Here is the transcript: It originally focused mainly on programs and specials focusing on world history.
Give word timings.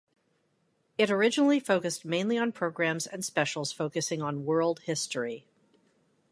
It 0.97 1.11
originally 1.11 1.59
focused 1.59 2.05
mainly 2.05 2.35
on 2.35 2.53
programs 2.53 3.05
and 3.05 3.23
specials 3.23 3.71
focusing 3.71 4.19
on 4.19 4.45
world 4.45 4.79
history. 4.79 5.45